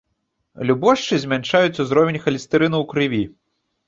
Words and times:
Любошчы 0.69 1.19
змяншаюць 1.23 1.81
узровень 1.83 2.17
халестэрыну 2.23 2.77
ў 2.81 2.85
крыві. 2.95 3.21